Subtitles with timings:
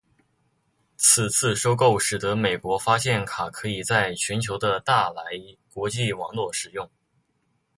[0.97, 5.25] 此次收购使得美国发现卡可以在全球的大来
[5.71, 6.89] 国际网络使用。